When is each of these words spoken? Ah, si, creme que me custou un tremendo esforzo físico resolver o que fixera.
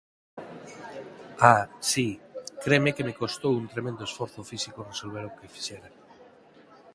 Ah, 1.53 1.63
si, 1.91 2.07
creme 2.63 2.95
que 2.95 3.05
me 3.07 3.17
custou 3.21 3.53
un 3.61 3.65
tremendo 3.73 4.03
esforzo 4.09 4.41
físico 4.51 4.81
resolver 4.91 5.23
o 5.25 5.35
que 5.37 5.53
fixera. 5.55 5.89